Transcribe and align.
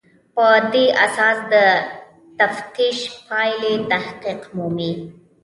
په 0.35 0.45
دې 0.73 0.85
اساس 1.05 1.37
د 1.53 1.55
تفتیش 2.37 2.97
پایلې 3.27 3.73
تحقق 3.91 4.41
مومي. 4.55 4.93